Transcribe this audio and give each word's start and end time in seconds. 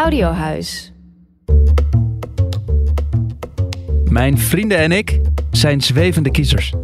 Audiohuis. 0.00 0.92
Mijn 4.04 4.38
vrienden 4.38 4.78
en 4.78 4.92
ik 4.92 5.20
zijn 5.50 5.80
zwevende 5.80 6.30
kiezers. 6.30 6.74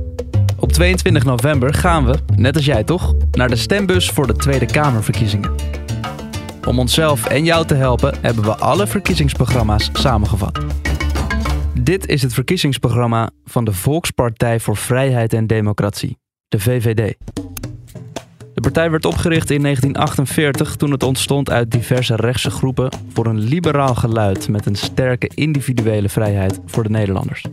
Op 0.59 0.73
22 0.73 1.25
november 1.25 1.75
gaan 1.75 2.06
we, 2.06 2.19
net 2.34 2.56
als 2.56 2.65
jij 2.65 2.84
toch, 2.84 3.15
naar 3.30 3.48
de 3.48 3.56
stembus 3.56 4.11
voor 4.11 4.27
de 4.27 4.37
Tweede 4.37 4.66
Kamerverkiezingen. 4.66 5.55
Om 6.66 6.79
onszelf 6.79 7.27
en 7.27 7.45
jou 7.45 7.66
te 7.66 7.75
helpen 7.75 8.15
hebben 8.20 8.45
we 8.45 8.56
alle 8.56 8.87
verkiezingsprogramma's 8.87 9.91
samengevat. 9.92 10.59
Dit 11.80 12.06
is 12.06 12.23
het 12.23 12.34
verkiezingsprogramma 12.34 13.30
van 13.45 13.64
de 13.64 13.73
Volkspartij 13.73 14.61
voor 14.61 14.77
Vrijheid 14.77 15.33
en 15.33 15.47
Democratie, 15.47 16.19
de 16.48 16.61
VVD. 16.61 17.17
Partij 18.66 18.91
werd 18.91 19.05
opgericht 19.05 19.51
in 19.51 19.62
1948 19.62 20.77
toen 20.77 20.91
het 20.91 21.02
ontstond 21.02 21.51
uit 21.51 21.70
diverse 21.70 22.16
rechtse 22.16 22.51
groepen 22.51 22.91
voor 23.12 23.27
een 23.27 23.39
liberaal 23.39 23.95
geluid 23.95 24.48
met 24.48 24.66
een 24.66 24.75
sterke 24.75 25.31
individuele 25.34 26.09
vrijheid 26.09 26.61
voor 26.67 26.83
de 26.83 26.89
Nederlanders. 26.89 27.44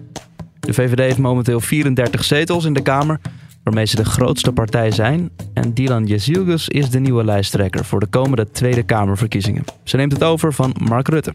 De 0.60 0.74
VVD 0.74 1.00
heeft 1.00 1.18
momenteel 1.18 1.60
34 1.60 2.24
zetels 2.24 2.66
in 2.66 2.74
de 2.74 2.82
Kamer, 2.82 3.20
waarmee 3.64 3.86
ze 3.86 3.96
de 3.96 4.06
grootste 4.06 4.52
partij 4.52 4.92
zijn. 4.92 5.30
En 5.54 5.74
Dylan 5.74 6.06
Jezilgus 6.06 6.68
is 6.68 6.90
de 6.90 7.00
nieuwe 7.00 7.24
lijsttrekker 7.24 7.86
voor 7.86 8.00
de 8.00 8.08
komende 8.08 8.52
Tweede 8.52 8.84
Kamerverkiezingen. 8.84 9.64
Ze 9.84 9.96
neemt 9.96 10.12
het 10.12 10.24
over 10.24 10.54
van 10.54 10.76
Mark 10.88 11.08
Rutte. 11.08 11.34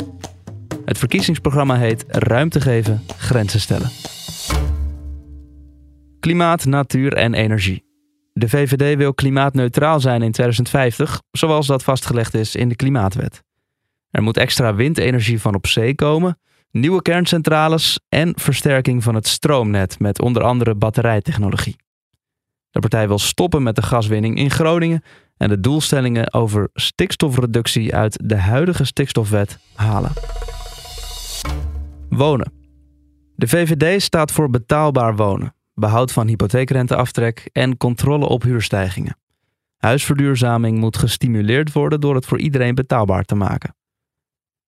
Het 0.85 0.99
verkiezingsprogramma 0.99 1.77
heet 1.77 2.05
Ruimte 2.09 2.61
geven, 2.61 3.03
grenzen 3.17 3.61
stellen. 3.61 3.91
Klimaat, 6.21 6.65
natuur 6.65 7.13
en 7.13 7.35
energie. 7.35 7.88
De 8.39 8.49
VVD 8.49 8.97
wil 8.97 9.15
klimaatneutraal 9.15 10.01
zijn 10.01 10.23
in 10.23 10.33
2050, 10.33 11.23
zoals 11.31 11.67
dat 11.67 11.83
vastgelegd 11.83 12.35
is 12.35 12.55
in 12.55 12.69
de 12.69 12.77
Klimaatwet. 12.77 13.43
Er 14.11 14.23
moet 14.23 14.37
extra 14.37 14.75
windenergie 14.75 15.41
van 15.41 15.55
op 15.55 15.67
zee 15.67 15.95
komen, 15.95 16.39
nieuwe 16.71 17.03
kerncentrales 17.03 18.01
en 18.09 18.33
versterking 18.41 19.03
van 19.03 19.15
het 19.15 19.27
stroomnet 19.27 19.99
met 19.99 20.21
onder 20.21 20.43
andere 20.43 20.75
batterijtechnologie. 20.75 21.77
De 22.71 22.81
partij 22.81 23.09
wil 23.09 23.19
stoppen 23.19 23.63
met 23.63 23.77
de 23.77 23.83
gaswinning 23.83 24.37
in 24.39 24.51
Groningen 24.51 25.03
en 25.37 25.49
de 25.49 25.61
doelstellingen 25.61 26.33
over 26.33 26.69
stikstofreductie 26.75 27.95
uit 27.95 28.21
de 28.25 28.37
huidige 28.37 28.85
stikstofwet 28.85 29.59
halen. 29.75 30.13
Wonen. 32.09 32.53
De 33.35 33.49
VVD 33.49 34.03
staat 34.03 34.33
voor 34.33 34.51
betaalbaar 34.51 35.17
wonen, 35.17 35.55
behoud 35.79 36.13
van 36.13 36.27
hypotheekrenteaftrek 36.27 37.49
en 37.53 37.77
controle 37.77 38.27
op 38.27 38.43
huurstijgingen. 38.43 39.19
Huisverduurzaming 39.77 40.79
moet 40.79 40.97
gestimuleerd 40.97 41.73
worden 41.73 42.01
door 42.01 42.15
het 42.15 42.27
voor 42.27 42.39
iedereen 42.39 42.75
betaalbaar 42.75 43.25
te 43.25 43.35
maken. 43.35 43.77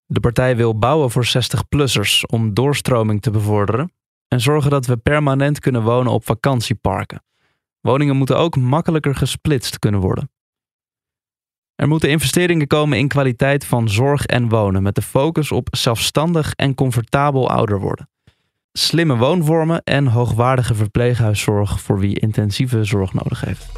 De 0.05 0.19
partij 0.19 0.55
wil 0.55 0.77
bouwen 0.77 1.11
voor 1.11 1.25
60-plussers 1.25 2.25
om 2.25 2.53
doorstroming 2.53 3.21
te 3.21 3.31
bevorderen 3.31 3.93
en 4.27 4.41
zorgen 4.41 4.69
dat 4.71 4.85
we 4.85 4.97
permanent 4.97 5.59
kunnen 5.59 5.83
wonen 5.83 6.11
op 6.11 6.25
vakantieparken. 6.25 7.23
Woningen 7.79 8.15
moeten 8.15 8.37
ook 8.37 8.55
makkelijker 8.55 9.15
gesplitst 9.15 9.79
kunnen 9.79 9.99
worden. 9.99 10.31
Er 11.75 11.87
moeten 11.87 12.09
investeringen 12.09 12.67
komen 12.67 12.97
in 12.97 13.07
kwaliteit 13.07 13.65
van 13.65 13.89
zorg 13.89 14.25
en 14.25 14.49
wonen 14.49 14.83
met 14.83 14.95
de 14.95 15.01
focus 15.01 15.51
op 15.51 15.67
zelfstandig 15.71 16.53
en 16.53 16.75
comfortabel 16.75 17.49
ouder 17.49 17.79
worden. 17.79 18.10
Slimme 18.71 19.17
woonvormen 19.17 19.83
en 19.83 20.07
hoogwaardige 20.07 20.75
verpleeghuiszorg 20.75 21.81
voor 21.81 21.99
wie 21.99 22.19
intensieve 22.19 22.83
zorg 22.83 23.13
nodig 23.13 23.41
heeft. 23.41 23.71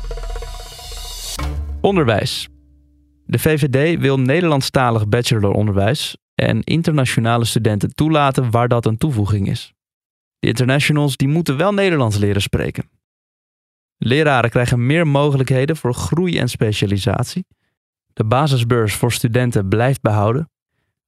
Onderwijs. 1.82 2.48
De 3.26 3.40
VVD 3.40 4.00
wil 4.00 4.20
Nederlandstalig 4.20 5.08
bacheloronderwijs 5.08 6.18
en 6.36 6.64
internationale 6.64 7.46
studenten 7.46 7.96
toelaten 7.96 8.52
waar 8.52 8.68
dat 8.68 8.86
een 8.86 8.98
toevoeging 8.98 9.50
is. 9.50 9.74
De 10.40 10.48
internationals 10.48 11.18
die 11.18 11.28
moeten 11.28 11.58
wel 11.58 11.74
Nederlands 11.74 12.18
leren 12.18 12.42
spreken. 12.42 12.90
Leraren 13.98 14.50
krijgen 14.50 14.86
meer 14.86 15.08
mogelijkheden 15.08 15.76
voor 15.76 15.94
groei 15.94 16.38
en 16.38 16.50
specialisatie. 16.50 17.46
De 18.14 18.24
basisbeurs 18.24 18.96
voor 18.96 19.12
studenten 19.12 19.68
blijft 19.68 20.02
behouden. 20.02 20.50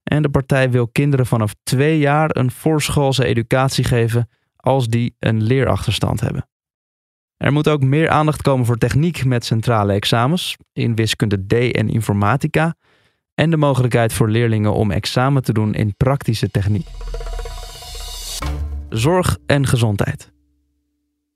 En 0.06 0.22
de 0.22 0.30
partij 0.30 0.72
wil 0.72 0.88
kinderen 0.88 1.26
vanaf 1.26 1.54
twee 1.64 2.00
jaar 2.00 2.36
een 2.36 2.52
voorschoolse 2.52 3.26
educatie 3.26 3.84
geven 3.84 4.30
als 4.56 4.88
die 4.88 5.16
een 5.20 5.44
leerachterstand 5.44 6.22
hebben. 6.22 6.48
Er 7.38 7.52
moet 7.52 7.70
ook 7.70 7.84
meer 7.84 8.10
aandacht 8.10 8.42
komen 8.42 8.66
voor 8.66 8.78
techniek 8.78 9.26
met 9.26 9.46
centrale 9.46 9.94
examens 9.94 10.58
in 10.74 10.96
wiskunde 10.96 11.46
D 11.48 11.54
en 11.54 11.90
informatica 11.90 12.76
en 13.34 13.50
de 13.50 13.58
mogelijkheid 13.58 14.14
voor 14.14 14.30
leerlingen 14.30 14.74
om 14.74 14.92
examen 14.92 15.44
te 15.44 15.54
doen 15.54 15.74
in 15.74 15.96
praktische 15.98 16.52
techniek. 16.52 16.88
Zorg 18.90 19.38
en 19.46 19.68
gezondheid. 19.68 20.32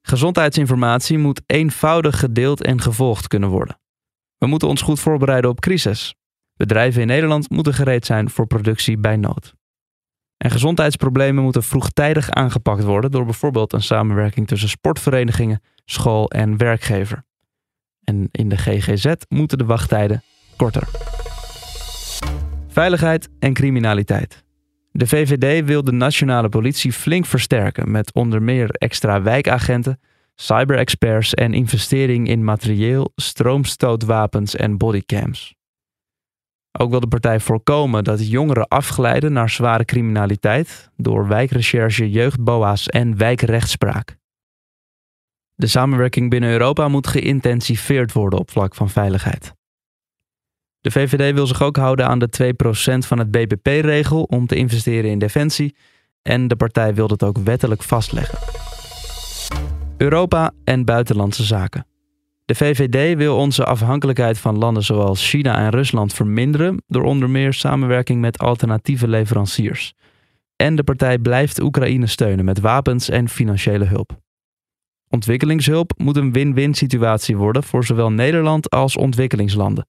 Gezondheidsinformatie 0.01 1.17
moet 1.17 1.41
eenvoudig 1.45 2.19
gedeeld 2.19 2.63
en 2.63 2.81
gevolgd 2.81 3.27
kunnen 3.27 3.49
worden. 3.49 3.79
We 4.37 4.47
moeten 4.47 4.67
ons 4.67 4.81
goed 4.81 4.99
voorbereiden 4.99 5.49
op 5.49 5.59
crisis. 5.59 6.15
Bedrijven 6.59 7.01
in 7.01 7.07
Nederland 7.07 7.49
moeten 7.49 7.73
gereed 7.73 8.05
zijn 8.05 8.29
voor 8.29 8.47
productie 8.47 8.97
bij 8.97 9.15
nood. 9.15 9.53
En 10.37 10.51
gezondheidsproblemen 10.51 11.43
moeten 11.43 11.63
vroegtijdig 11.63 12.29
aangepakt 12.29 12.83
worden 12.83 13.11
door 13.11 13.25
bijvoorbeeld 13.25 13.73
een 13.73 13.81
samenwerking 13.81 14.47
tussen 14.47 14.69
sportverenigingen, 14.69 15.61
school 15.85 16.29
en 16.29 16.57
werkgever. 16.57 17.23
En 18.03 18.29
in 18.31 18.49
de 18.49 18.57
GGZ 18.57 19.13
moeten 19.27 19.57
de 19.57 19.65
wachttijden 19.65 20.23
korter. 20.55 20.87
Veiligheid 22.67 23.29
en 23.39 23.53
criminaliteit. 23.53 24.43
De 24.91 25.07
VVD 25.07 25.65
wil 25.65 25.83
de 25.83 25.91
nationale 25.91 26.49
politie 26.49 26.93
flink 26.93 27.25
versterken 27.25 27.91
met 27.91 28.13
onder 28.13 28.41
meer 28.41 28.69
extra 28.69 29.21
wijkagenten, 29.21 29.99
cyberexperts 30.35 31.33
en 31.33 31.53
investering 31.53 32.27
in 32.27 32.43
materieel, 32.43 33.11
stroomstootwapens 33.15 34.55
en 34.55 34.77
bodycams. 34.77 35.57
Ook 36.71 36.89
wil 36.89 36.99
de 36.99 37.07
partij 37.07 37.39
voorkomen 37.39 38.03
dat 38.03 38.29
jongeren 38.29 38.67
afglijden 38.67 39.33
naar 39.33 39.49
zware 39.49 39.85
criminaliteit 39.85 40.89
door 40.95 41.27
wijkrecherche, 41.27 42.09
jeugdboa's 42.09 42.87
en 42.87 43.17
wijkrechtspraak. 43.17 44.17
De 45.55 45.67
samenwerking 45.67 46.29
binnen 46.29 46.49
Europa 46.49 46.87
moet 46.87 47.07
geïntensiveerd 47.07 48.11
worden 48.13 48.39
op 48.39 48.51
vlak 48.51 48.75
van 48.75 48.89
veiligheid. 48.89 49.53
De 50.81 50.91
VVD 50.91 51.33
wil 51.33 51.47
zich 51.47 51.61
ook 51.61 51.77
houden 51.77 52.07
aan 52.07 52.19
de 52.19 52.53
2% 53.03 53.07
van 53.07 53.17
het 53.17 53.31
BBP-regel 53.31 54.23
om 54.23 54.47
te 54.47 54.55
investeren 54.55 55.09
in 55.09 55.19
defensie 55.19 55.75
en 56.21 56.47
de 56.47 56.55
partij 56.55 56.93
wil 56.93 57.07
dat 57.07 57.23
ook 57.23 57.37
wettelijk 57.37 57.83
vastleggen. 57.83 58.39
Europa 59.97 60.51
en 60.63 60.85
buitenlandse 60.85 61.43
zaken. 61.43 61.85
De 62.49 62.55
VVD 62.55 63.17
wil 63.17 63.37
onze 63.37 63.65
afhankelijkheid 63.65 64.37
van 64.37 64.57
landen 64.57 64.83
zoals 64.83 65.29
China 65.29 65.57
en 65.57 65.69
Rusland 65.69 66.13
verminderen 66.13 66.83
door 66.87 67.03
onder 67.03 67.29
meer 67.29 67.53
samenwerking 67.53 68.21
met 68.21 68.39
alternatieve 68.39 69.07
leveranciers. 69.07 69.93
En 70.55 70.75
de 70.75 70.83
partij 70.83 71.17
blijft 71.17 71.61
Oekraïne 71.61 72.07
steunen 72.07 72.45
met 72.45 72.59
wapens 72.59 73.09
en 73.09 73.29
financiële 73.29 73.85
hulp. 73.85 74.19
Ontwikkelingshulp 75.09 75.93
moet 75.97 76.17
een 76.17 76.31
win-win 76.33 76.73
situatie 76.73 77.37
worden 77.37 77.63
voor 77.63 77.85
zowel 77.85 78.11
Nederland 78.11 78.69
als 78.69 78.97
ontwikkelingslanden, 78.97 79.87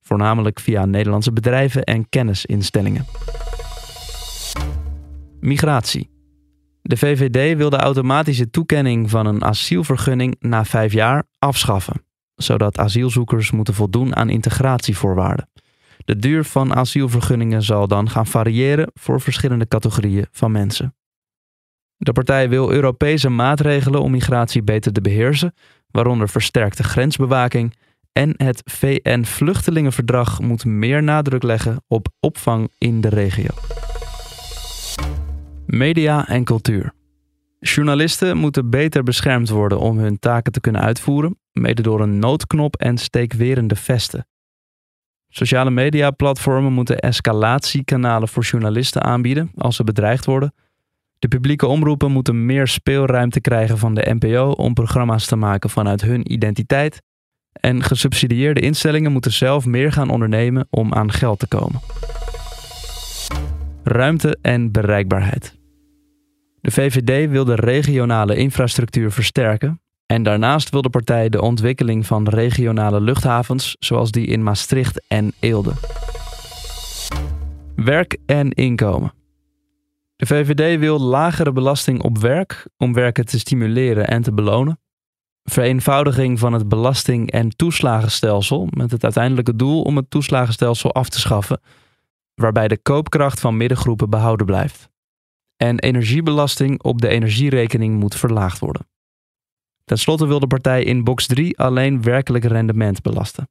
voornamelijk 0.00 0.60
via 0.60 0.84
Nederlandse 0.84 1.32
bedrijven 1.32 1.84
en 1.84 2.08
kennisinstellingen. 2.08 3.06
Migratie. 5.40 6.17
De 6.88 6.96
VVD 6.96 7.56
wil 7.56 7.70
de 7.70 7.76
automatische 7.76 8.50
toekenning 8.50 9.10
van 9.10 9.26
een 9.26 9.44
asielvergunning 9.44 10.36
na 10.40 10.64
vijf 10.64 10.92
jaar 10.92 11.24
afschaffen, 11.38 12.04
zodat 12.34 12.78
asielzoekers 12.78 13.50
moeten 13.50 13.74
voldoen 13.74 14.16
aan 14.16 14.28
integratievoorwaarden. 14.28 15.50
De 16.04 16.16
duur 16.16 16.44
van 16.44 16.74
asielvergunningen 16.74 17.62
zal 17.62 17.88
dan 17.88 18.10
gaan 18.10 18.26
variëren 18.26 18.90
voor 18.94 19.20
verschillende 19.20 19.68
categorieën 19.68 20.26
van 20.30 20.52
mensen. 20.52 20.94
De 21.96 22.12
partij 22.12 22.48
wil 22.48 22.72
Europese 22.72 23.28
maatregelen 23.28 24.02
om 24.02 24.10
migratie 24.10 24.62
beter 24.62 24.92
te 24.92 25.00
beheersen, 25.00 25.54
waaronder 25.90 26.28
versterkte 26.28 26.82
grensbewaking 26.82 27.74
En 28.12 28.34
het 28.36 28.62
VN-vluchtelingenverdrag 28.64 30.40
moet 30.40 30.64
meer 30.64 31.02
nadruk 31.02 31.42
leggen 31.42 31.84
op 31.88 32.08
opvang 32.20 32.70
in 32.78 33.00
de 33.00 33.08
regio. 33.08 33.77
Media 35.70 36.28
en 36.28 36.44
cultuur. 36.44 36.92
Journalisten 37.60 38.36
moeten 38.36 38.70
beter 38.70 39.02
beschermd 39.02 39.48
worden 39.48 39.78
om 39.78 39.98
hun 39.98 40.18
taken 40.18 40.52
te 40.52 40.60
kunnen 40.60 40.80
uitvoeren, 40.80 41.38
mede 41.52 41.82
door 41.82 42.00
een 42.00 42.18
noodknop 42.18 42.76
en 42.76 42.98
steekwerende 42.98 43.76
vesten. 43.76 44.26
Sociale 45.28 45.70
media-platformen 45.70 46.72
moeten 46.72 46.98
escalatiekanalen 46.98 48.28
voor 48.28 48.42
journalisten 48.42 49.02
aanbieden 49.02 49.50
als 49.56 49.76
ze 49.76 49.84
bedreigd 49.84 50.24
worden. 50.24 50.54
De 51.18 51.28
publieke 51.28 51.66
omroepen 51.66 52.12
moeten 52.12 52.46
meer 52.46 52.66
speelruimte 52.66 53.40
krijgen 53.40 53.78
van 53.78 53.94
de 53.94 54.16
NPO 54.18 54.50
om 54.50 54.74
programma's 54.74 55.26
te 55.26 55.36
maken 55.36 55.70
vanuit 55.70 56.00
hun 56.00 56.32
identiteit. 56.32 57.02
En 57.52 57.82
gesubsidieerde 57.82 58.60
instellingen 58.60 59.12
moeten 59.12 59.32
zelf 59.32 59.66
meer 59.66 59.92
gaan 59.92 60.10
ondernemen 60.10 60.66
om 60.70 60.94
aan 60.94 61.12
geld 61.12 61.38
te 61.38 61.48
komen. 61.48 61.80
Ruimte 63.82 64.38
en 64.42 64.72
bereikbaarheid. 64.72 65.57
De 66.68 66.74
VVD 66.74 67.30
wil 67.30 67.44
de 67.44 67.54
regionale 67.54 68.36
infrastructuur 68.36 69.12
versterken 69.12 69.80
en 70.06 70.22
daarnaast 70.22 70.70
wil 70.70 70.82
de 70.82 70.90
partij 70.90 71.28
de 71.28 71.40
ontwikkeling 71.40 72.06
van 72.06 72.28
regionale 72.28 73.00
luchthavens 73.00 73.76
zoals 73.78 74.10
die 74.10 74.26
in 74.26 74.42
Maastricht 74.42 75.06
en 75.06 75.32
Eelde. 75.40 75.72
Werk 77.74 78.18
en 78.26 78.50
inkomen. 78.50 79.12
De 80.16 80.26
VVD 80.26 80.78
wil 80.78 81.00
lagere 81.00 81.52
belasting 81.52 82.02
op 82.02 82.18
werk 82.18 82.68
om 82.76 82.92
werken 82.92 83.24
te 83.24 83.38
stimuleren 83.38 84.06
en 84.06 84.22
te 84.22 84.32
belonen. 84.32 84.80
Vereenvoudiging 85.42 86.38
van 86.38 86.52
het 86.52 86.68
belasting- 86.68 87.30
en 87.30 87.48
toeslagenstelsel 87.48 88.68
met 88.70 88.90
het 88.90 89.02
uiteindelijke 89.04 89.56
doel 89.56 89.82
om 89.82 89.96
het 89.96 90.10
toeslagenstelsel 90.10 90.94
af 90.94 91.08
te 91.08 91.20
schaffen, 91.20 91.60
waarbij 92.34 92.68
de 92.68 92.78
koopkracht 92.78 93.40
van 93.40 93.56
middengroepen 93.56 94.10
behouden 94.10 94.46
blijft. 94.46 94.88
En 95.58 95.78
energiebelasting 95.78 96.82
op 96.82 97.00
de 97.00 97.08
energierekening 97.08 97.98
moet 97.98 98.14
verlaagd 98.14 98.58
worden. 98.58 98.86
Ten 99.84 99.98
slotte 99.98 100.26
wil 100.26 100.40
de 100.40 100.46
partij 100.46 100.84
in 100.84 101.04
box 101.04 101.26
3 101.26 101.58
alleen 101.58 102.02
werkelijk 102.02 102.44
rendement 102.44 103.02
belasten. 103.02 103.48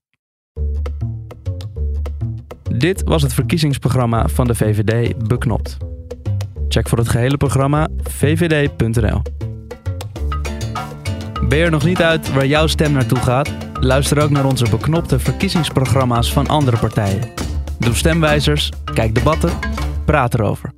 Dit 2.78 3.04
was 3.04 3.22
het 3.22 3.34
verkiezingsprogramma 3.34 4.28
van 4.28 4.48
de 4.48 4.56
VVD 4.56 5.28
Beknopt. 5.28 5.78
Check 6.68 6.90
voor 6.90 6.98
het 6.98 7.10
gehele 7.10 7.38
programma 7.38 7.88
vvd.nl. 8.04 9.22
Ben 11.48 11.58
je 11.58 11.64
er 11.64 11.72
nog 11.72 11.86
niet 11.86 12.02
uit 12.02 12.34
waar 12.34 12.46
jouw 12.46 12.68
stem 12.68 12.92
naartoe 12.92 13.18
gaat? 13.18 13.52
Luister 13.80 14.22
ook 14.22 14.30
naar 14.30 14.46
onze 14.46 14.70
beknopte 14.70 15.20
verkiezingsprogramma's 15.20 16.34
van 16.34 16.48
andere 16.48 16.78
partijen. 16.78 17.30
Doe 17.80 17.94
stemwijzers, 17.94 18.72
kijk 18.94 19.16
debatten, 19.16 19.52
praat 20.06 20.34
erover. 20.34 20.77